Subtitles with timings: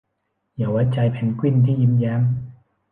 [0.55, 2.21] อย่าไว้ใจเพนกวินที่ยิ้มแย้ม